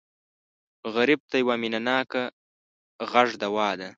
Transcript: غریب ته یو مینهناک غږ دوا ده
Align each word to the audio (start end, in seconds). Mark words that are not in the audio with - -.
غریب 0.95 1.21
ته 1.29 1.35
یو 1.41 1.49
مینهناک 1.61 2.11
غږ 3.11 3.29
دوا 3.41 3.69
ده 3.79 3.89